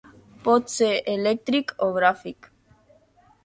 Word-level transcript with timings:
Pot 0.47 0.71
ser 0.75 0.89
elèctric 1.17 1.75
o 1.89 1.93
gràfic. 2.01 2.53